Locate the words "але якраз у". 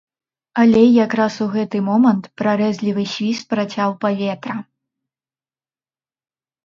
0.61-1.47